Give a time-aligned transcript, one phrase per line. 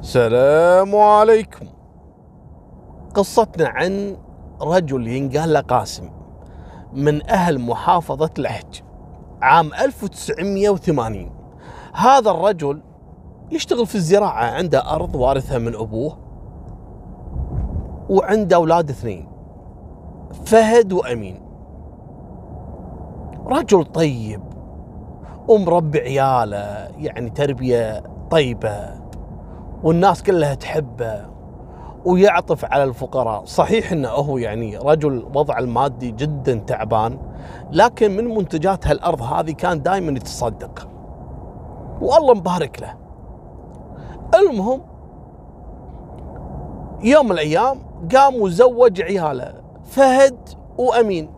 [0.00, 1.66] السلام عليكم.
[3.14, 4.16] قصتنا عن
[4.62, 6.10] رجل ينقال له قاسم
[6.92, 8.80] من أهل محافظة لحج
[9.42, 11.30] عام 1980
[11.94, 12.82] هذا الرجل
[13.50, 16.18] يشتغل في الزراعة عنده أرض وارثها من أبوه
[18.08, 19.28] وعنده أولاد اثنين
[20.44, 21.40] فهد وأمين.
[23.46, 24.42] رجل طيب
[25.48, 29.07] ومربي عياله يعني تربية طيبة.
[29.82, 31.26] والناس كلها تحبه
[32.04, 33.44] ويعطف على الفقراء.
[33.44, 37.18] صحيح إنه هو يعني رجل وضع المادي جدا تعبان
[37.72, 40.88] لكن من منتجات هالأرض هذه كان دائما يتصدق.
[42.00, 42.94] والله مبارك له.
[44.40, 44.80] المهم
[47.02, 47.78] يوم من الأيام
[48.14, 51.30] قام وزوج عياله فهد وأمين.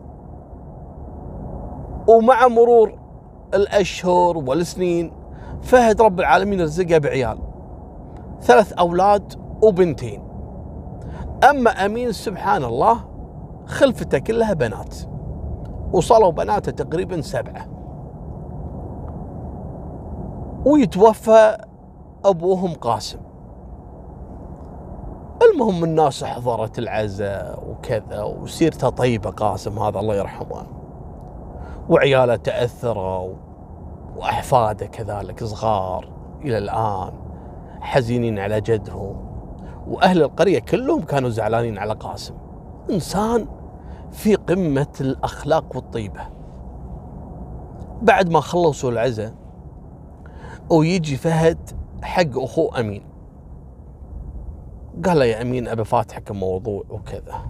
[2.07, 2.99] ومع مرور
[3.53, 5.13] الأشهر والسنين
[5.61, 7.50] فهد رب العالمين رزقه بعيال.
[8.41, 10.23] ثلاث أولاد وبنتين.
[11.49, 12.99] أما أمين سبحان الله
[13.65, 14.95] خلفته كلها بنات.
[15.93, 17.65] وصلوا بناته تقريبا سبعة.
[20.65, 21.57] ويتوفى
[22.25, 23.19] أبوهم قاسم.
[25.41, 30.63] المهم الناس حضرت العزاء وكذا وسيرته طيبة قاسم هذا الله يرحمه.
[31.89, 33.33] وعياله تأثروا
[34.17, 36.09] وأحفاده كذلك صغار
[36.41, 37.20] إلى الآن.
[37.81, 39.31] حزينين على جدهم
[39.87, 42.35] وأهل القرية كلهم كانوا زعلانين على قاسم.
[42.89, 43.47] إنسان
[44.11, 46.21] في قمة الأخلاق والطيبة.
[48.01, 49.33] بعد ما خلصوا العزاء
[50.69, 51.69] ويجي فهد
[52.03, 53.03] حق أخوه أمين.
[55.05, 57.45] قال له يا أمين أبي فاتحك موضوع وكذا.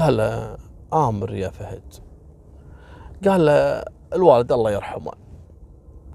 [0.00, 0.56] قال له
[0.94, 1.94] آمر يا فهد.
[3.28, 5.12] قال له الوالد الله يرحمه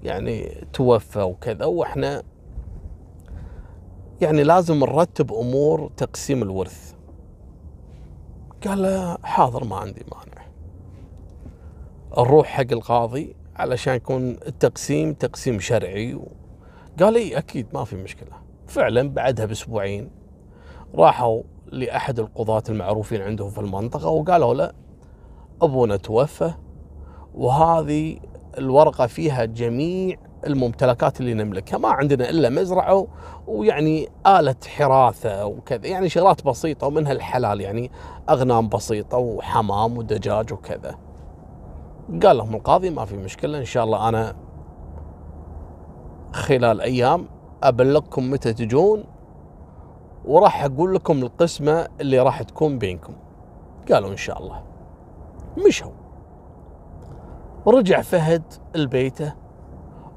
[0.02, 2.22] يعني توفى وكذا وإحنا
[4.20, 6.94] يعني لازم نرتب أمور تقسيم الورث.
[8.66, 10.46] قال له حاضر ما عندي مانع.
[12.18, 16.18] نروح حق القاضي علشان يكون التقسيم تقسيم شرعي.
[17.00, 18.32] قال إي أكيد ما في مشكلة.
[18.66, 20.10] فعلا بعدها بأسبوعين
[20.94, 24.72] راحوا لأحد القضاة المعروفين عندهم في المنطقة وقالوا له
[25.62, 26.52] أبونا توفى
[27.34, 28.20] وهذه
[28.58, 31.78] الورقة فيها جميع الممتلكات اللي نملكها.
[31.78, 33.06] ما عندنا إلا مزرعة
[33.46, 35.86] ويعني آلة حراثة وكذا.
[35.86, 37.90] يعني شغلات بسيطة ومنها الحلال يعني
[38.30, 40.98] أغنام بسيطة وحمام ودجاج وكذا.
[42.22, 44.36] قال لهم القاضي ما في مشكلة إن شاء الله أنا
[46.32, 47.28] خلال أيام
[47.62, 49.04] أبلغكم متى تجون
[50.24, 53.12] وراح أقول لكم القسمة اللي راح تكون بينكم.
[53.92, 54.62] قالوا إن شاء الله.
[55.66, 55.90] مشوا.
[57.66, 58.42] ورجع فهد
[58.76, 59.32] البيته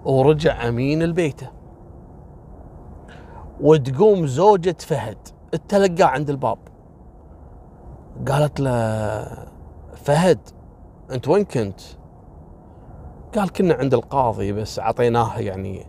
[0.07, 1.49] ورجع أمين البيته
[3.61, 5.17] وتقوم زوجة فهد
[5.67, 6.57] تلقاه عند الباب.
[8.27, 8.71] قالت له
[9.95, 10.39] فهد
[11.11, 11.81] أنت وين كنت؟
[13.35, 15.85] قال كنا عند القاضي بس أعطيناه يعني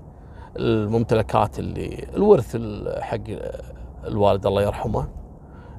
[0.56, 2.56] الممتلكات اللي الورث
[3.00, 3.24] حق
[4.04, 5.08] الوالد الله يرحمه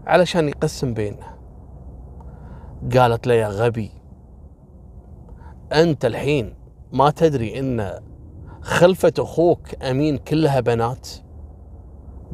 [0.08, 1.38] علشان يقسم بيننا.
[2.98, 3.92] قالت له يا غبي
[5.74, 6.56] أنت الحين
[6.94, 8.00] ما تدري إن
[8.62, 11.08] خلفة أخوك أمين كلها بنات؟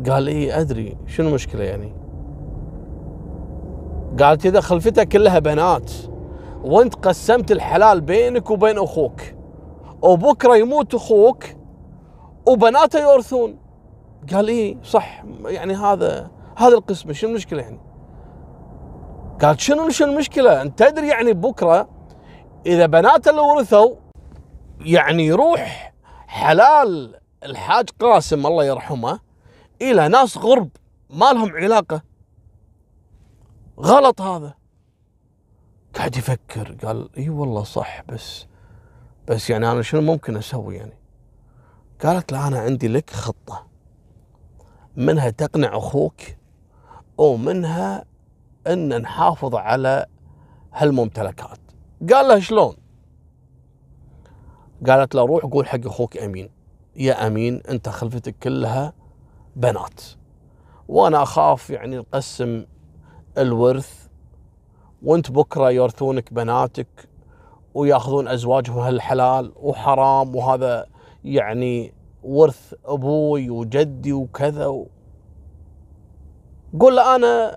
[0.10, 0.98] قال اي أدري.
[1.08, 1.94] شنو المشكلة يعني؟
[4.20, 5.92] قالت اذا خلفتها كلها بنات.
[6.64, 9.22] وأنت قسمت الحلال بينك وبين أخوك.
[10.02, 11.44] وبكرة يموت أخوك
[12.48, 13.58] وبناته يورثون.
[14.34, 15.24] قال اي صح.
[15.46, 17.14] يعني هذا هذا القسمة.
[17.14, 17.80] شنو المشكلة يعني؟
[19.42, 21.90] قالت شنو شنو المشكلة؟ أنت تدري يعني بكرة
[22.66, 23.96] إذا بناته اللي ورثوا
[24.80, 25.95] يعني يروح
[26.36, 29.20] حلال الحاج قاسم الله يرحمه
[29.82, 30.70] إلى ناس غرب
[31.10, 32.02] ما لهم علاقة.
[33.80, 34.54] غلط هذا.
[35.96, 38.46] قاعد يفكر قال إي والله صح بس
[39.28, 40.98] بس يعني أنا شنو ممكن أسوي يعني؟
[42.04, 43.68] قالت له أنا عندي لك خطة.
[44.96, 46.22] منها تقنع أخوك
[47.18, 48.06] ومنها
[48.68, 50.06] إن نحافظ على
[50.74, 51.60] هالممتلكات.
[52.14, 52.85] قال له شلون؟
[54.88, 56.50] قالت له روح قول حق أخوك أمين.
[56.96, 58.94] يا أمين أنت خلفتك كلها
[59.56, 60.02] بنات.
[60.88, 62.66] وأنا أخاف يعني نقسم
[63.38, 64.08] الورث
[65.04, 67.10] وأنت بكرة يورثونك بناتك
[67.74, 70.86] ويأخذون أزواجهم هالحلال وحرام وهذا
[71.24, 71.94] يعني
[72.24, 74.66] ورث أبوي وجدي وكذا.
[74.66, 74.88] و...
[76.80, 77.56] قول له أنا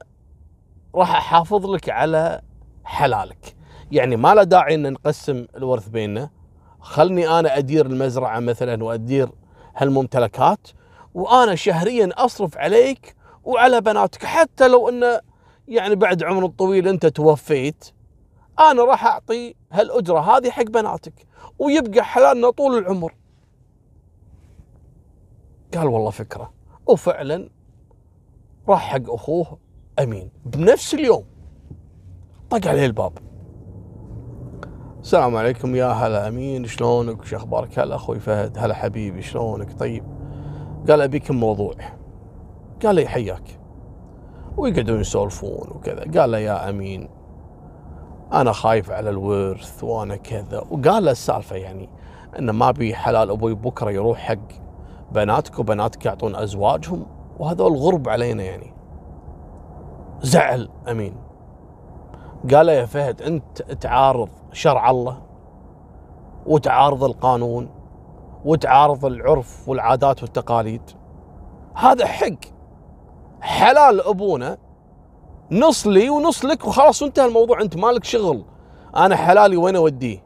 [0.95, 2.41] راح أحافظ لك على
[2.85, 3.57] حلالك.
[3.93, 6.38] يعني ما له داعي إن نقسم الورث بيننا.
[6.81, 9.29] خلني أنا أدير المزرعة مثلا وأدير
[9.77, 10.69] هالممتلكات
[11.15, 14.25] وأنا شهريا أصرف عليك وعلى بناتك.
[14.25, 15.21] حتى لو انه
[15.69, 17.85] يعني بعد عمر طويل أنت توفيت
[18.59, 21.27] أنا راح أعطي هالأجرة هذه حق بناتك
[21.59, 23.15] ويبقى حلالنا طول العمر.
[25.75, 26.53] قال والله فكرة.
[26.87, 27.51] وفعلا
[28.69, 29.59] راح حق أخوه
[29.99, 30.31] أمين.
[30.45, 31.25] بنفس اليوم
[32.51, 33.28] طق عليه الباب.
[35.09, 40.05] السلام عليكم يا هلا أمين شلونك؟ وش أخبارك؟ هلا أخوي فهد هلا حبيبي شلونك؟ طيب
[40.89, 41.75] قال أبيك موضوع
[42.85, 43.61] قال لي حياك
[44.57, 46.21] ويقعدون يسولفون وكذا.
[46.21, 47.09] قال له يا أمين
[48.33, 50.65] أنا خايف على الورث وأنا كذا.
[50.71, 51.89] وقال له السالفة يعني
[52.39, 54.49] إنه ما بي حلال أبوي بكرة يروح حق
[55.13, 57.07] بناتك وبناتك يعطون أزواجهم
[57.39, 58.73] وهذول غرب علينا يعني.
[60.23, 61.28] زعل أمين.
[62.55, 65.23] قال له يا فهد أنت تعارض شرع الله
[66.47, 67.71] وتعارض القانون
[68.45, 70.83] وتعارض العرف والعادات والتقاليد.
[71.75, 72.39] هذا حق.
[73.41, 74.59] حلال أبونا
[75.51, 77.61] نص لي ونص لك وخلاص انتهى الموضوع.
[77.61, 78.45] أنت مالك شغل.
[78.97, 80.23] أنا حلالي وين أوديه؟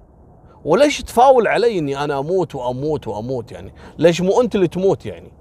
[0.64, 5.32] وليش تفاول علي إني أنا أموت وأموت وأموت يعني؟ ليش مو أنت اللي تموت يعني؟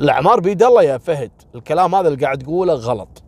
[0.00, 1.30] الأعمار بيد الله يا فهد.
[1.54, 3.22] الكلام هذا اللي قاعد تقوله غلط.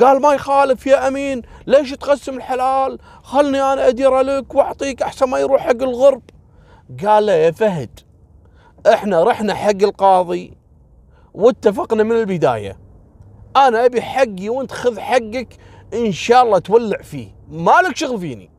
[0.00, 5.38] قال ما يخالف يا أمين ليش تقسم الحلال؟ خلني أنا أدير لك وأعطيك أحسن ما
[5.38, 6.22] يروح حق الغرب.
[7.06, 8.00] قال له يا فهد
[8.92, 10.56] إحنا رحنا حق القاضي
[11.34, 12.78] واتفقنا من البداية.
[13.56, 15.56] أنا أبي حقي وأنت خذ حقك
[15.94, 17.28] إن شاء الله تولع فيه.
[17.48, 18.50] مالك شغل فيني؟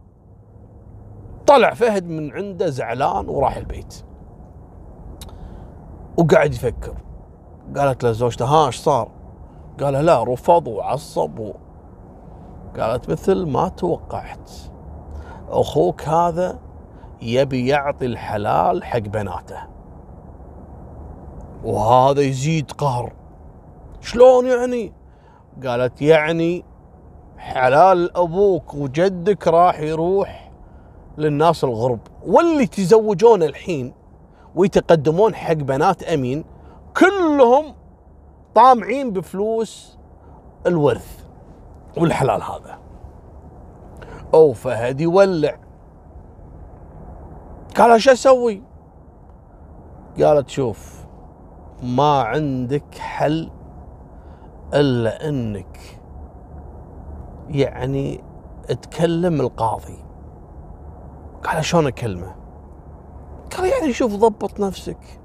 [1.48, 4.04] طلع فهد من عنده زعلان وراح البيت.
[6.18, 6.96] وقاعد يفكر.
[7.78, 9.17] قالت له زوجته ها إيش صار؟
[9.80, 11.52] قال لا رفض وعصب.
[12.80, 14.52] قالت مثل ما توقعت.
[15.50, 16.60] أخوك هذا
[17.22, 19.60] يبي يعطي الحلال حق بناته.
[21.64, 23.14] وهذا يزيد قهر.
[24.02, 24.94] شلون يعني؟
[25.66, 26.66] قالت يعني
[27.38, 30.52] حلال أبوك وجدك راح يروح
[31.18, 32.00] للناس الغرب.
[32.26, 33.94] واللي تزوجون الحين
[34.56, 36.44] ويتقدمون حق بنات أمين
[36.98, 37.77] كلهم
[38.58, 39.98] طامعين بفلوس
[40.68, 41.26] الورث
[41.98, 42.80] والحلال هذا.
[44.34, 45.60] أو فهد يولع
[47.76, 48.64] قال شو أسوي؟
[50.20, 51.06] قالت شوف
[51.84, 53.52] ما عندك حل
[54.74, 55.80] إلا إنك
[57.50, 58.24] يعني
[58.82, 60.06] تكلم القاضي.
[61.44, 62.36] قال شلون أكلمه؟
[63.58, 65.20] قال يعني شوف ضبط نفسك.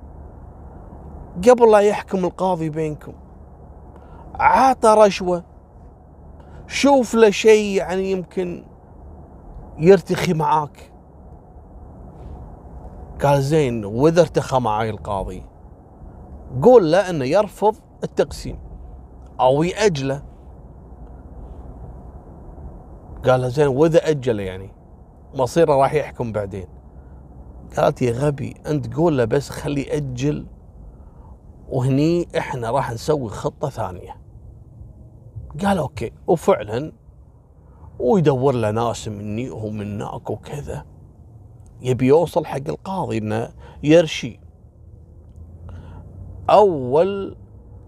[1.49, 3.13] قبل لا يحكم القاضي بينكم.
[4.35, 5.45] عطى رشوة
[6.67, 8.65] شوف له شيء يعني يمكن
[9.79, 10.93] يرتخي معاك.
[13.23, 15.43] قال زين وإذا ارتخى معاي القاضي
[16.63, 18.59] قول له إنه يرفض التقسيم
[19.41, 20.23] أو يأجله.
[23.25, 24.71] قال زين وإذا أجله يعني
[25.35, 26.67] مصيره راح يحكم بعدين.
[27.77, 30.47] قالت يا غبي أنت قول له بس خلي أجل
[31.69, 34.22] وهني إحنا راح نسوي خطة ثانية.
[35.61, 36.13] قال أوكي.
[36.27, 36.93] وفعلا
[37.99, 40.85] ويدور له ناس مني ومناك وكذا
[41.83, 43.49] يبي يوصل حق القاضي إنه
[43.83, 44.41] يرشي.
[46.51, 47.37] أول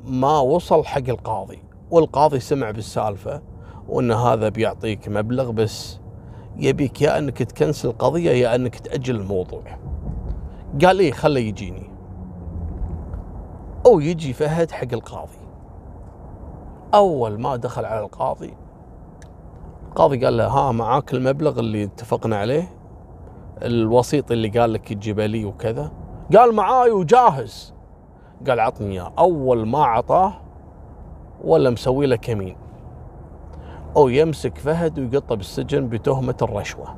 [0.05, 1.59] ما وصل حق القاضي
[1.90, 3.42] والقاضي سمع بالسالفة
[3.88, 6.00] وإن هذا بيعطيك مبلغ بس
[6.56, 9.78] يبيك يا إنك تكنسل القضية يا إنك تأجل الموضوع.
[10.85, 11.90] قال لي خله يجيني.
[13.87, 15.44] أو يجي فهد حق القاضي.
[16.95, 18.55] أول ما دخل على القاضي
[19.89, 22.69] القاضي قال له ها معاك المبلغ اللي اتفقنا عليه
[23.63, 25.91] الوسيط اللي قال لك تجيبه لي وكذا.
[26.37, 27.75] قال معاي وجاهز.
[28.49, 29.13] قال عطني إياه.
[29.19, 30.33] أول ما عطاه
[31.45, 32.57] ولا مسوي له كمين.
[33.97, 36.95] أو يمسك فهد ويقطه بالسجن بتهمة الرشوة.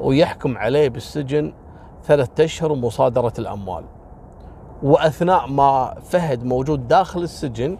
[0.00, 1.52] ويحكم عليه بالسجن
[2.02, 3.84] ثلاثة أشهر مصادره الأموال.
[4.82, 7.78] وأثناء ما فهد موجود داخل السجن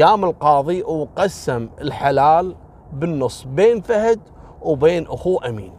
[0.00, 2.56] قام القاضي وقسم الحلال
[2.92, 4.20] بالنص بين فهد
[4.62, 5.72] وبين اخوه أمين.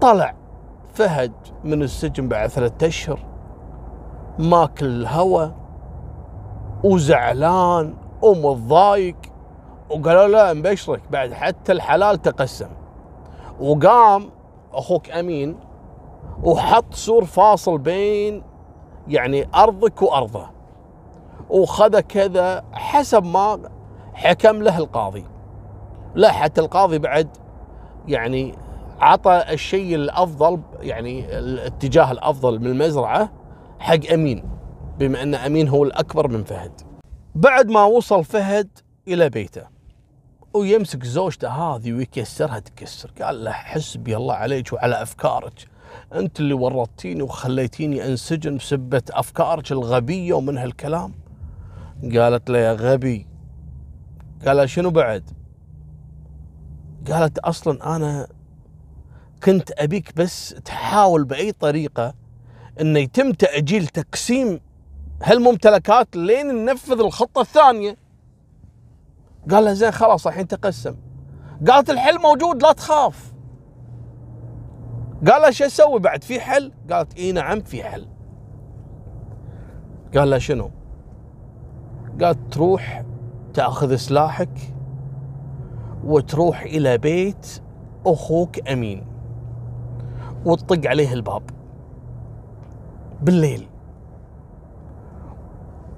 [0.00, 0.34] طلع
[0.94, 1.32] فهد
[1.64, 3.18] من السجن بعد ثلاثة أشهر
[4.38, 5.52] ماكل الهوى
[6.84, 9.16] وزعلان ومتضايق
[9.90, 11.02] وقالوا له مبشرك.
[11.10, 12.68] بعد حتى الحلال تقسم.
[13.60, 14.30] وقام
[14.72, 15.56] أخوك أمين
[16.44, 18.42] وحط سور فاصل بين
[19.08, 20.55] يعني أرضك وأرضه.
[21.50, 23.70] وخذ كذا حسب ما
[24.14, 25.24] حكم له القاضي.
[26.14, 27.28] لا حتى القاضي بعد
[28.08, 28.54] يعني
[29.00, 33.32] عطى الشيء الأفضل يعني الاتجاه الأفضل من المزرعة
[33.78, 34.44] حق أمين
[34.98, 36.72] بما أن أمين هو الأكبر من فهد.
[37.34, 38.68] بعد ما وصل فهد
[39.08, 39.62] إلى بيته
[40.54, 43.10] ويمسك زوجته هذه ويكسرها تكسر.
[43.22, 45.68] قال له حسبي الله عليك وعلى أفكارك.
[46.14, 51.25] أنت اللي ورطتيني وخليتيني أنسجن بسبة أفكارك الغبية ومن هالكلام
[52.02, 53.26] قالت له يا غبي.
[54.46, 55.30] قال شنو بعد؟
[57.10, 58.28] قالت أصلا أنا
[59.42, 62.14] كنت أبيك بس تحاول بأي طريقة
[62.80, 64.60] انه يتم تأجيل تقسيم
[65.22, 67.96] هالممتلكات لين ننفذ الخطة الثانية.
[69.50, 70.96] قال له زين خلاص الحين تقسم.
[71.68, 73.32] قالت الحل موجود لا تخاف.
[75.30, 78.08] قال له شو أسوي بعد؟ في حل؟ قالت إي نعم في حل.
[80.16, 80.70] قال له شنو؟
[82.22, 83.04] قالت تروح
[83.54, 84.74] تأخذ سلاحك
[86.04, 87.62] وتروح إلى بيت
[88.06, 89.06] أخوك أمين
[90.44, 91.42] وتطق عليه الباب
[93.22, 93.68] بالليل.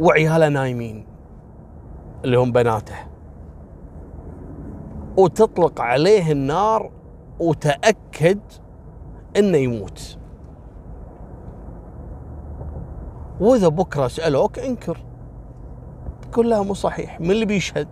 [0.01, 1.07] وعياله نايمين
[2.25, 2.97] اللي هم بناته.
[5.17, 6.91] وتطلق عليه النار
[7.41, 8.41] وتأكد
[9.37, 10.19] إنه يموت.
[13.41, 15.08] وإذا بكرة سألوك انكر.
[16.37, 17.21] لا مو صحيح.
[17.21, 17.89] من اللي بيشهد؟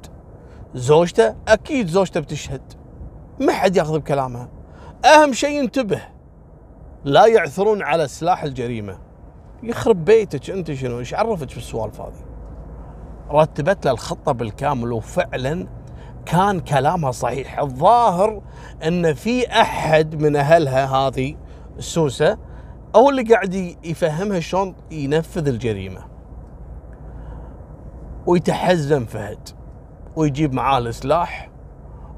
[0.75, 2.63] زوجته؟ أكيد زوجته بتشهد.
[3.41, 4.49] ما حد ياخذ بكلامها.
[5.05, 6.03] أهم شيء انتبه.
[7.05, 8.99] لا يعثرون على سلاح الجريمة.
[9.63, 12.25] يخرب بيتك أنت شنو؟ إيش عرفك بالسوالف هذه؟
[13.31, 15.67] رتبت له الخطة بالكامل وفعلا
[16.27, 17.59] كان كلامها صحيح.
[17.59, 18.43] الظاهر
[18.87, 21.37] إن في أحد من أهلها هذه
[21.79, 22.39] السوسه
[22.95, 26.16] أو اللي قاعد يفهمها شلون ينفذ الجريمة.
[28.27, 29.49] ويتحزم فهد
[30.17, 31.51] ويجيب معاه السلاح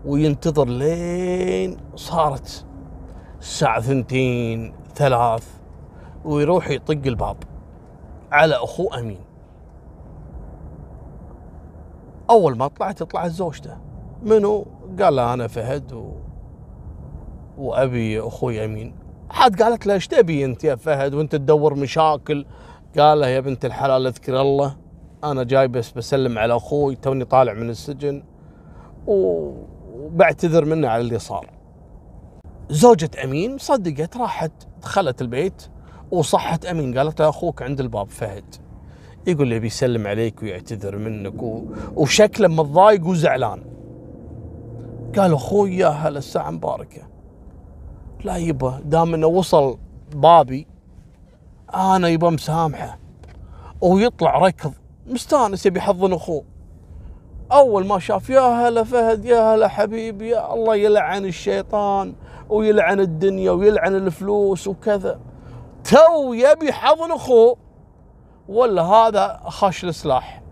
[0.05, 2.67] وينتظر لين صارت
[3.41, 5.49] الساعة ثنتين ثلاث
[6.25, 7.37] ويروح يطق الباب
[8.33, 9.21] على أخوه أمين.
[12.31, 13.77] أول ما طلعت طلعت زوجته.
[14.23, 14.67] منو؟
[15.01, 16.13] قال له أنا فهد و...
[17.59, 18.95] وأبي أخوي أمين.
[19.31, 22.47] حد قالت له إيش تبي أنت يا فهد؟ وأنت تدور مشاكل؟
[22.99, 24.77] قال له يا بنت الحلال أذكر الله.
[25.25, 28.23] أنا جاي بس بسلم على أخوي توني طالع من السجن
[29.07, 31.51] وبعتذر منه على اللي صار.
[32.71, 35.63] زوجة أمين صدقت راحت دخلت البيت
[36.11, 38.55] وصحت أمين قالت له أخوك عند الباب فهد.
[39.27, 41.43] يقول لي بيسلم عليك ويعتذر منك.
[41.97, 43.63] وشكله متضايق وزعلان.
[45.19, 47.03] قال أخوي يا هلا الساعة مباركة.
[48.25, 49.79] لا يبا دام إنه وصل
[50.15, 50.67] بابي
[51.75, 52.99] أنا يبا مسامحه.
[53.81, 54.73] ويطلع ركض
[55.09, 56.45] مستانس يبي يحضن اخوه.
[57.53, 62.15] اول ما شاف يا هلا فهد يا هلا حبيبي يا الله يلعن الشيطان
[62.49, 65.21] ويلعن الدنيا ويلعن الفلوس وكذا.
[65.85, 67.57] تو يبي حضن اخوه.
[68.49, 70.43] ولا هذا خاش السلاح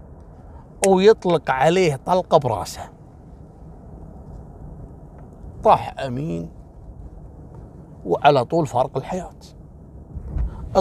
[0.88, 2.90] ويطلق عليه طلقة براسه.
[5.64, 6.50] طاح أمين
[8.06, 9.30] وعلى طول فارق الحياة.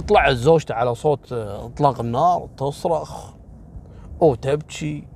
[0.07, 3.34] طلعت زوجته على صوت اطلاق النار تصرخ.
[4.19, 5.07] وتبكي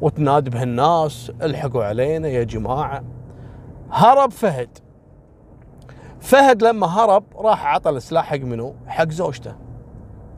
[0.00, 3.04] وتنادي بهالناس الحقوا علينا يا جماعة.
[3.90, 4.78] هرب فهد.
[6.20, 9.56] فهد لما هرب راح عطى السلاح حق منو؟ حق زوجته.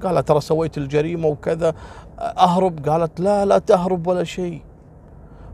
[0.02, 1.74] قال ترى سويت الجريمة وكذا
[2.18, 4.62] أهرب؟ قالت لا لا تهرب ولا شيء.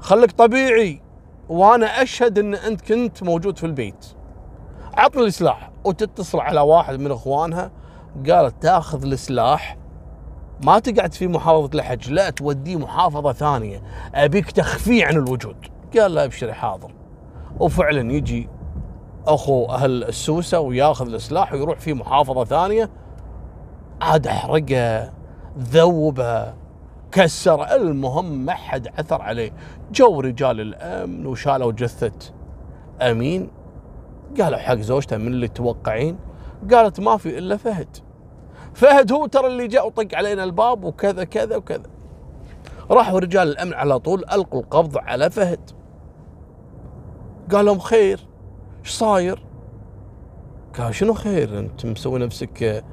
[0.00, 1.02] خليك طبيعي
[1.48, 4.06] وأنا أشهد إن أنت كنت موجود في البيت.
[4.94, 7.70] عطني السلاح وتتصل على واحد من إخوانها.
[8.30, 9.76] قالت تاخذ السلاح
[10.64, 13.82] ما تقعد في محافظة لحج لا توديه محافظة ثانية.
[14.14, 15.56] أبيك تخفيه عن الوجود.
[15.98, 16.92] قال لا أبشري حاضر.
[17.60, 18.48] وفعلا يجي
[19.26, 22.90] أخو أهل السوسة وياخذ السلاح ويروح في محافظة ثانية.
[24.00, 25.12] عاد أحرقه
[25.58, 26.54] ذوبه
[27.12, 27.76] كسر.
[27.76, 29.52] المهم ما حد عثر عليه.
[29.92, 32.32] جو رجال الأمن وشالوا جثه
[33.02, 33.50] أمين.
[34.40, 36.18] قالوا حق زوجته من اللي توقعين.
[36.72, 37.96] قالت ما في إلا فهد.
[38.76, 41.90] فهد هو ترى اللي جاء وطق علينا الباب وكذا كذا وكذا
[42.90, 45.70] راحوا رجال الأمن على طول ألقوا القبض على فهد
[47.52, 48.26] قال لهم خير
[48.80, 49.42] إيش صاير؟
[50.78, 52.84] قال شنو خير أنت مسوي نفسك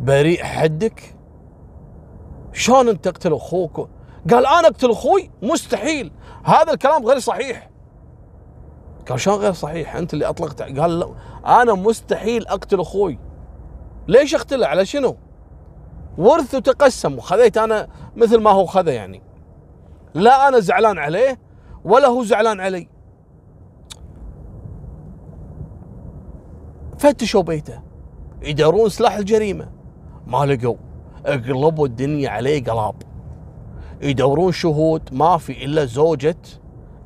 [0.00, 1.16] بريء حدك؟
[2.52, 3.88] شلون أنت تقتل أخوك؟
[4.30, 6.12] قال أنا أقتل أخوي؟ مستحيل
[6.44, 7.70] هذا الكلام غير صحيح
[9.08, 11.08] قال شلون غير صحيح أنت اللي اطلقت قال لا
[11.46, 13.27] أنا مستحيل أقتل أخوي
[14.08, 15.16] ليش اقتله على شنو؟
[16.18, 17.18] ورث وتقسم.
[17.18, 19.22] وخذيت أنا مثل ما هو خذه يعني.
[20.14, 21.38] لا أنا زعلان عليه
[21.84, 22.88] ولا هو زعلان علي.
[26.98, 27.82] فتشوا بيته.
[28.42, 29.72] يدورون سلاح الجريمة.
[30.26, 30.76] ما لقوا.
[31.26, 33.02] قلبوا الدنيا عليه قلاب.
[34.02, 36.36] يدورون شهود ما في إلا زوجة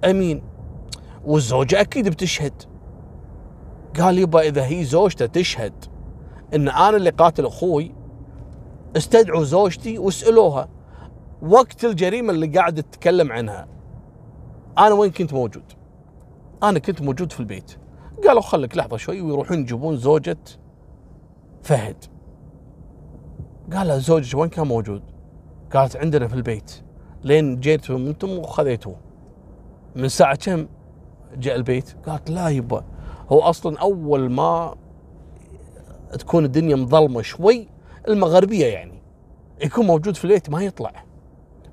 [0.04, 0.42] أمين.
[1.24, 2.62] والزوجة أكيد بتشهد.
[4.00, 5.91] قال يبا إذا هي زوجته تشهد.
[6.54, 7.94] إن أنا اللي قاتل أخوي
[8.96, 10.68] استدعوا زوجتي واسألوها
[11.42, 13.68] وقت الجريمة اللي قاعد تتكلم عنها
[14.78, 15.64] أنا وين كنت موجود؟
[16.62, 17.76] أنا كنت موجود في البيت
[18.26, 20.38] قالوا خليك لحظة شوي ويروحون يجيبون زوجة
[21.62, 22.04] فهد
[23.72, 25.02] قال زوجك وين كان موجود؟
[25.72, 26.82] قالت عندنا في البيت
[27.24, 28.96] لين جيتوا أنتم وخذيتوه
[29.96, 30.66] من ساعة كم
[31.36, 32.84] جاء البيت؟ قالت لا يبا
[33.32, 34.74] هو أصلا أول ما
[36.18, 37.68] تكون الدنيا مظلمة شوي
[38.08, 39.02] المغربية يعني.
[39.64, 41.04] يكون موجود في البيت ما يطلع.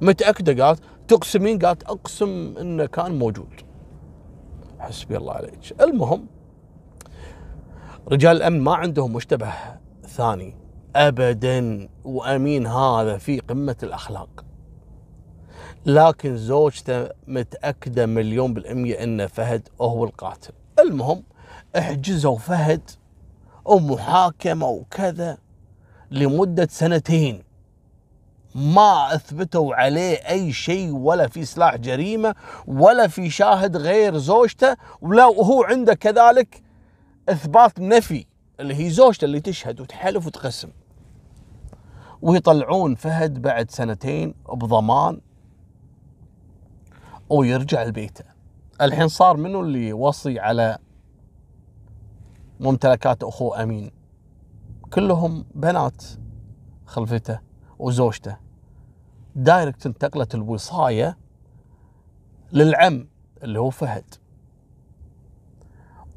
[0.02, 3.54] متأكدة؟ قالت تقسمين؟ قالت أقسم إنه كان موجود.
[4.80, 5.82] حسبي الله عليك.
[5.82, 6.28] المهم
[8.12, 9.54] رجال الأمن ما عندهم مشتبه
[10.08, 10.56] ثاني
[10.96, 14.46] ابدا وأمين هذا في قمة الأخلاق.
[15.86, 20.54] لكن زوجته متأكدة مليون بالمية ان فهد هو القاتل.
[20.80, 21.24] المهم
[21.78, 22.90] احجزوا فهد
[23.66, 25.38] ومحاكمه وكذا
[26.12, 27.44] لمدة سنتين.
[28.56, 32.36] ما أثبتوا عليه أي شيء ولا في سلاح جريمة
[32.68, 36.64] ولا في شاهد غير زوجته ولا وهو عنده كذلك
[37.30, 38.26] إثبات نفي
[38.60, 40.70] اللي هي زوجته اللي تشهد وتحلف وتقسم.
[42.22, 45.22] ويطلعون فهد بعد سنتين بضمان
[47.30, 48.26] ويرجع لبيته.
[48.82, 50.78] الحين صار منو اللي وصي على
[52.60, 53.92] ممتلكات اخوه أمين.
[54.94, 56.04] كلهم بنات
[56.86, 57.40] خلفته
[57.80, 58.38] وزوجته.
[59.36, 61.18] دايركت انتقلت الوصاية
[62.54, 63.08] للعم
[63.44, 64.16] اللي هو فهد.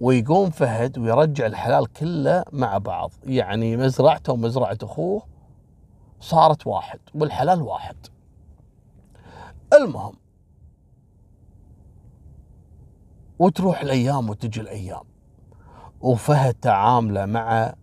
[0.00, 3.10] ويقوم فهد ويرجع الحلال كله مع بعض.
[3.24, 5.22] يعني مزرعته ومزرعة أخوه
[6.20, 7.96] صارت واحد والحلال واحد.
[9.72, 10.14] المهم
[13.38, 15.11] وتروح الأيام وتجي الأيام.
[16.02, 17.74] وفهد تعامله مع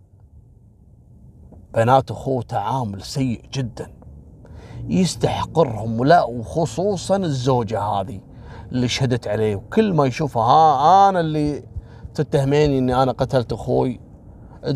[1.74, 3.92] بنات اخوه تعامل سيء جدا.
[4.88, 8.20] يستحقرهم ولا وخصوصا الزوجة هذه
[8.72, 9.56] اللي شهدت عليه.
[9.56, 11.62] وكل ما يشوفها ها أنا اللي
[12.14, 14.00] تتهميني إني أنا قتلت أخوي.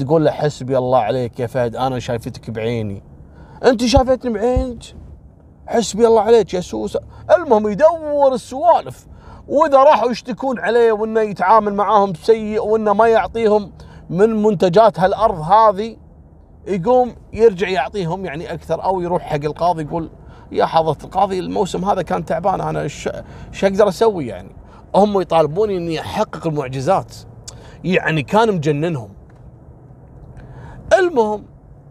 [0.00, 3.02] تقول له حسبي الله عليك يا فهد أنا شايفتك بعيني.
[3.64, 4.82] أنت شايفتني بعينك؟
[5.66, 7.00] حسبي الله عليك يا سوسة.
[7.36, 9.06] المهم يدور السوالف.
[9.48, 13.72] وإذا راحوا يشتكون عليه وإنه يتعامل معاهم سيء وإنه ما يعطيهم
[14.10, 15.96] من منتجات هالأرض هذه
[16.66, 20.10] يقوم يرجع يعطيهم يعني أكثر أو يروح حق القاضي يقول
[20.52, 23.08] يا حضرة القاضي الموسم هذا كان تعبان أنا إيش
[23.62, 24.50] أقدر أسوي يعني؟
[24.94, 27.14] هم يطالبوني إني أحقق المعجزات.
[27.84, 29.08] يعني كان مجننهم.
[30.98, 31.44] المهم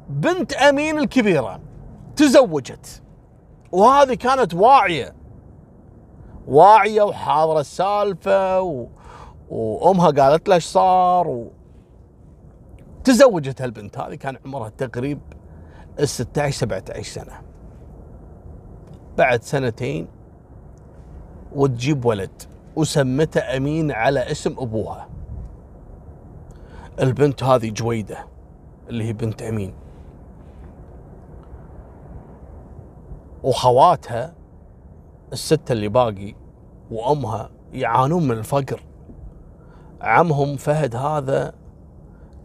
[0.09, 1.59] بنت أمين الكبيرة
[2.15, 3.01] تزوجت
[3.71, 5.13] وهذه كانت واعية.
[6.47, 8.87] واعية وحاضرة السالفة و...
[9.49, 11.51] وأمها قالت له إيش صار؟ و...
[13.03, 15.19] تزوجت هالبنت هذه كان عمرها تقريب
[15.99, 17.41] ال 16 17 سنة.
[19.17, 20.07] بعد سنتين
[21.55, 22.43] وتجيب ولد
[22.75, 25.09] وسمته أمين على اسم أبوها.
[26.99, 28.17] البنت هذه جويدة
[28.89, 29.73] اللي هي بنت أمين.
[33.43, 34.33] وخواتها
[35.33, 36.35] الستة اللي باقي
[36.91, 38.83] وأمها يعانون من الفقر.
[40.01, 41.53] عمهم فهد هذا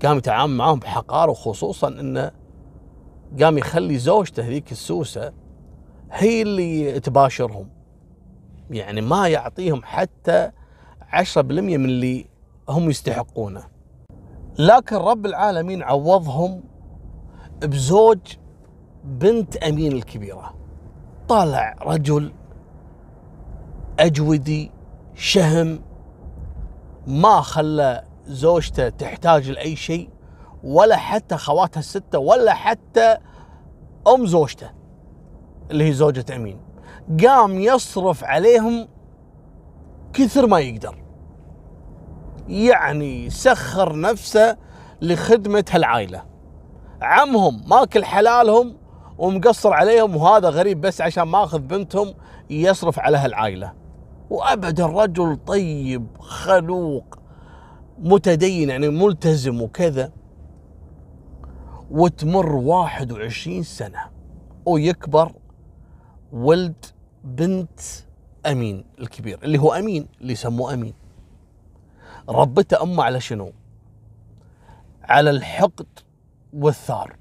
[0.04, 2.30] قام يتعامل معاهم بحقارة وخصوصا إنه
[3.40, 5.32] قام يخلي زوجته هذيك السوسة
[6.12, 7.68] هي اللي تباشرهم.
[8.70, 10.50] يعني ما يعطيهم حتى
[11.00, 12.26] عشرة بالمية من اللي
[12.68, 13.64] هم يستحقونه.
[14.58, 16.62] لكن رب العالمين عوضهم
[17.62, 18.18] بزوج
[19.04, 20.54] بنت أمين الكبيرة.
[21.28, 22.32] طالع رجل
[23.98, 24.70] أجودي
[25.14, 25.80] شهم
[27.06, 30.10] ما خلى زوجته تحتاج لأي شيء
[30.64, 33.16] ولا حتى خواتها الستة ولا حتى
[34.14, 34.70] أم زوجته
[35.70, 36.60] اللي هي زوجة أمين.
[37.24, 38.88] قام يصرف عليهم
[40.12, 41.04] كثر ما يقدر.
[42.48, 44.56] يعني سخر نفسه
[45.02, 46.22] لخدمة هالعائلة.
[47.02, 48.76] عمهم ماكل حلالهم
[49.18, 52.14] ومقصر عليهم وهذا غريب بس عشان ماخذ بنتهم
[52.50, 53.77] يصرف على هالعائلة.
[54.30, 57.18] وأبدا رجل طيب خلوق
[57.98, 60.12] متدين يعني ملتزم وكذا
[61.90, 64.00] وتمر 21 سنة
[64.66, 65.32] ويكبر
[66.32, 66.84] ولد
[67.24, 67.80] بنت
[68.46, 70.94] أمين الكبير اللي هو أمين اللي يسموه أمين.
[72.28, 73.52] ربته أمه على شنو؟
[75.02, 75.86] على الحقد
[76.52, 77.16] والثار.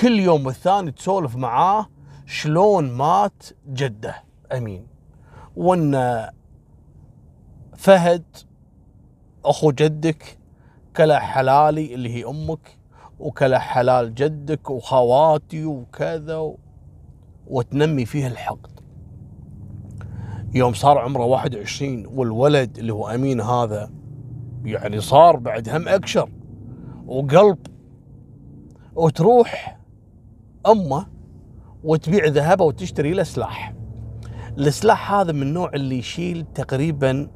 [0.00, 1.86] كل يوم والثاني تسولف معاه
[2.26, 4.14] شلون مات جده
[4.52, 4.86] أمين.
[5.58, 6.26] وأن
[7.76, 8.24] فهد
[9.44, 10.38] أخو جدك
[10.96, 12.78] كلا حلالي اللي هي أمك
[13.20, 16.58] وكلا حلال جدك وخواتي وكذا و...
[17.46, 18.80] وتنمي فيه الحقد.
[20.54, 23.90] يوم صار عمره 21 والولد اللي هو أمين هذا
[24.64, 26.30] يعني صار بعد هم أكشر
[27.06, 27.58] وقلب
[28.94, 29.78] وتروح
[30.66, 31.06] أمه
[31.84, 33.77] وتبيع ذهبه وتشتري له سلاح.
[34.58, 37.28] السلاح هذا من النوع اللي يشيل تقريبا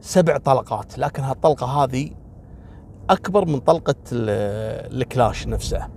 [0.00, 2.10] سبع طلقات لكن هالطلقة هذه
[3.10, 5.88] أكبر من طلقة الكلاش نفسه.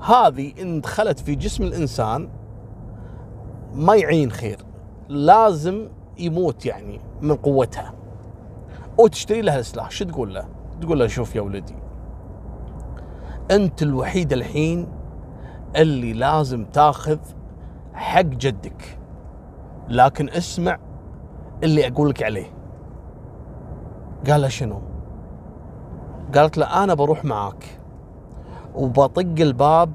[0.00, 2.28] هذه إن دخلت في جسم الإنسان
[3.74, 4.58] ما يعين خير
[5.08, 7.94] لازم يموت يعني من قوتها.
[8.98, 10.48] وتشتري له السلاح شو تقول له؟
[10.80, 11.74] تقول له شوف يا ولدي
[13.50, 14.88] أنت الوحيد الحين
[15.76, 17.18] اللي لازم تاخذ
[17.94, 18.95] حق جدك.
[19.88, 20.78] لكن اسمع
[21.62, 22.46] اللي أقول لك عليه.
[24.30, 24.80] قال له شنو؟
[26.34, 27.80] قالت له أنا بروح معاك
[28.74, 29.90] وبطق الباب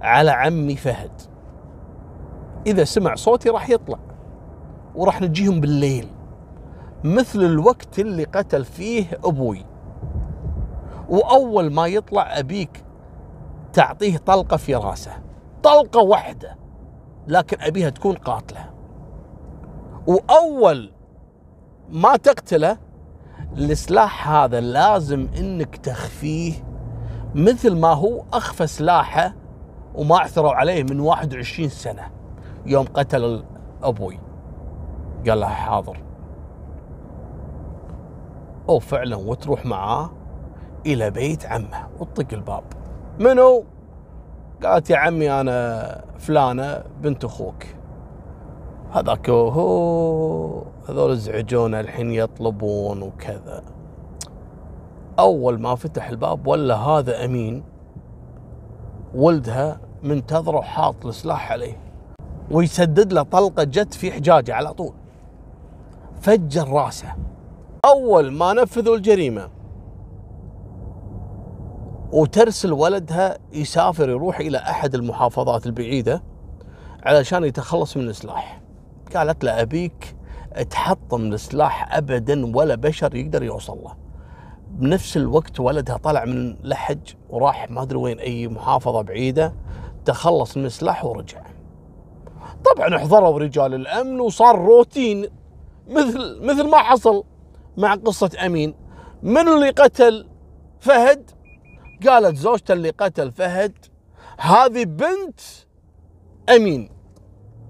[0.00, 1.10] على عمي فهد.
[2.66, 3.98] إذا سمع صوتي راح يطلع
[4.94, 6.08] وراح نجيهم بالليل.
[7.04, 9.64] مثل الوقت اللي قتل فيه أبوي.
[11.08, 12.84] وأول ما يطلع أبيك
[13.72, 15.12] تعطيه طلقة في راسه.
[15.62, 16.63] طلقة واحدة.
[17.28, 18.70] لكن أبيها تكون قاتلة.
[20.06, 20.90] وأول
[21.90, 22.78] ما تقتله
[23.56, 26.52] السلاح هذا لازم إنك تخفيه.
[27.34, 29.34] مثل ما هو أخفى سلاحه
[29.94, 32.10] وما أعثروا عليه من 21 سنة
[32.66, 33.44] يوم قتل
[33.82, 34.18] أبوي
[35.28, 35.98] قال له حاضر.
[38.68, 40.10] أو فعلا وتروح معاه
[40.86, 41.88] إلى بيت عمه.
[41.98, 42.64] وتطق الباب.
[43.18, 43.64] منو؟
[44.64, 47.64] قالت يا عمي أنا فلانة بنت أخوك.
[48.92, 53.62] هذاك هو هذول ازعجونا الحين يطلبون وكذا.
[55.18, 57.64] أول ما فتح الباب ولا هذا أمين
[59.14, 61.76] ولدها منتظره وحاط السلاح عليه
[62.50, 64.92] ويسدد له طلقة جت في حجاجه على طول.
[66.20, 67.14] فجر راسه.
[67.84, 69.48] أول ما نفذوا الجريمة
[72.14, 76.22] وترسل ولدها يسافر يروح إلى أحد المحافظات البعيدة
[77.02, 78.60] علشان يتخلص من السلاح.
[79.16, 80.16] قالت له أبيك
[80.70, 83.94] تحطم السلاح ابدا ولا بشر يقدر يوصل له.
[84.68, 89.54] بنفس الوقت ولدها طلع من لحج وراح ما أدري وين أي محافظة بعيدة
[90.04, 91.42] تخلص من السلاح ورجع.
[92.64, 95.26] طبعا حضروا رجال الأمن وصار روتين
[95.88, 97.24] مثل مثل ما حصل
[97.76, 98.74] مع قصة أمين.
[99.22, 100.26] من اللي قتل؟
[100.80, 101.30] فهد.
[102.08, 103.72] قالت زوجته اللي قتل فهد
[104.38, 105.40] هذه بنت
[106.56, 106.90] أمين.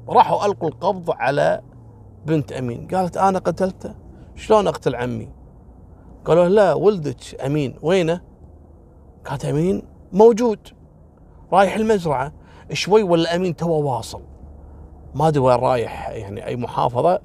[0.09, 1.63] راحوا ألقوا القبض على
[2.27, 2.89] بنت أمين.
[2.89, 3.95] قالت أنا قتلته؟
[4.37, 5.29] شلون أقتل عمي؟
[6.25, 7.79] قالوا لا ولدك أمين.
[7.83, 8.21] وينه؟
[9.25, 10.59] قالت أمين موجود.
[11.53, 12.33] رايح المزرعة.
[12.73, 14.23] شوي ولا امين تو واصل.
[15.15, 17.21] ما أدري وين رايح يعني أي محافظة.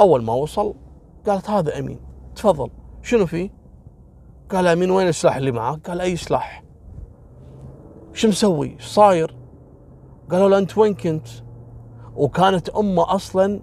[0.00, 0.74] أول ما وصل
[1.26, 2.00] قالت هذا أمين.
[2.36, 2.70] تفضل.
[3.02, 3.63] شنو فيه؟
[4.50, 6.64] قال أمين وين السلاح اللي معك؟ قال أي سلاح.
[8.12, 9.34] شو مسوي؟ إيش صاير؟
[10.30, 11.28] قالوا له أنت وين كنت؟
[12.16, 13.60] وكانت أمه أصلا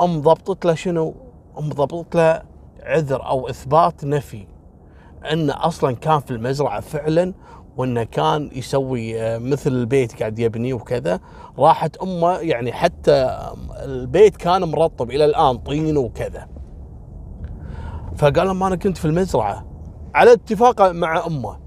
[0.00, 1.14] أم ضبطت له شنو؟
[1.58, 2.42] أم ضبطت له
[2.82, 4.46] عذر أو إثبات نفي.
[5.32, 7.34] انه أصلا كان في المزرعة فعلا
[7.76, 11.20] وإنه كان يسوي آه، مثل البيت قاعد يبنيه وكذا.
[11.58, 13.38] راحت أمه يعني حتى
[13.84, 16.48] البيت كان مرطب إلى الآن طين وكذا.
[18.16, 19.71] فقال لهم أنا كنت في المزرعة.
[20.14, 21.58] على اتفاق مع أمه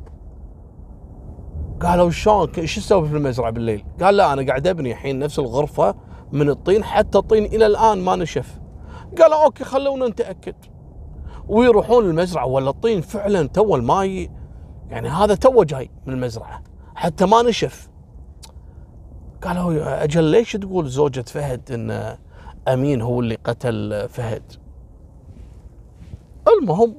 [1.81, 5.95] قالوا شلون إيش تسوي في المزرعة بالليل؟ قال لا أنا قاعد أبني الحين نفس الغرفة
[6.31, 8.59] من الطين حتى الطين إلى الآن ما نشف.
[9.21, 10.55] قالوا okay خلونا نتأكد.
[11.47, 14.31] ويروحون المزرعة ولا الطين فعلا تو الماي
[14.89, 16.63] يعني هذا تو جاي من المزرعة
[16.95, 17.89] حتى ما نشف.
[19.43, 22.17] قالوا أجل ليش تقول زوجة فهد إن
[22.67, 24.43] أمين هو اللي قتل فهد؟
[26.47, 26.95] المهم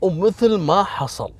[0.00, 1.32] ومثل ما حصل.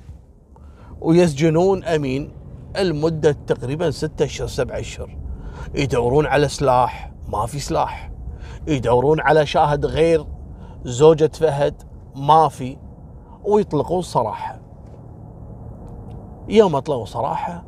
[1.01, 2.33] ويسجنون آمين
[2.77, 5.18] المدة تقريبا ستة اشهر سبعة اشهر
[5.75, 8.12] يدورون على سلاح ما في سلاح.
[8.66, 10.27] يدورون على شاهد غير
[10.85, 11.83] زوجة فهد
[12.16, 12.79] ما في.
[13.44, 14.61] ويطلقون صراحة.
[16.49, 17.64] يوم أطلقوا صراحة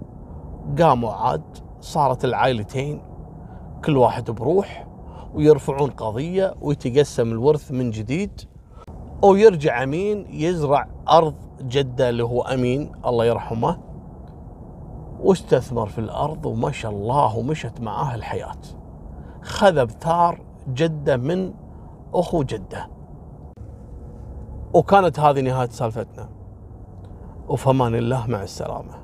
[0.78, 1.42] قاموا عاد
[1.80, 3.02] صارت العائلتين
[3.84, 4.86] كل واحد بروح
[5.34, 8.49] ويرفعون قضية ويتقسم الورث من جديد.
[9.22, 13.78] ويرجع أمين يزرع أرض جدة اللي هو أمين الله يرحمه
[15.20, 18.60] واستثمر في الأرض وما شاء الله ومشت معاه الحياة.
[19.42, 21.54] خذ بثار جدة من
[22.14, 22.88] أخو جدة.
[24.74, 26.28] وكانت هذه نهاية سالفتنا.
[27.48, 28.99] وفمان الله مع السلامة.